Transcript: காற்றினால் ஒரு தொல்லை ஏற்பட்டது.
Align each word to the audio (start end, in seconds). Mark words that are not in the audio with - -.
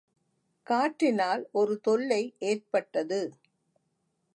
காற்றினால் 0.67 1.43
ஒரு 1.51 1.75
தொல்லை 1.79 2.21
ஏற்பட்டது. 2.39 3.21